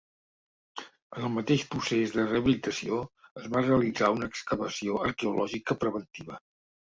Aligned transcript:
En 1.17 1.25
el 1.27 1.33
mateix 1.33 1.65
procés 1.73 2.13
de 2.15 2.23
rehabilitació 2.31 2.97
es 3.41 3.45
va 3.55 3.63
realitzar 3.67 4.11
una 4.15 4.29
excavació 4.33 4.97
arqueològica 5.11 5.77
preventiva. 5.85 6.41